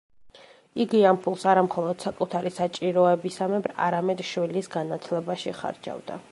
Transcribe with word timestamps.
იგი 0.85 1.01
ამ 1.09 1.19
ფულს 1.25 1.43
არა 1.51 1.63
მხოლოდ 1.67 2.01
საკუთარი 2.07 2.53
საჭიროებისამებრ, 2.57 3.77
არამედ 3.89 4.27
შვილის 4.33 4.75
განათლებაში 4.79 5.59
ხარჯავდა. 5.63 6.23